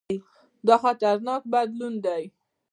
[0.67, 2.23] دا خطرناک بدلون دی.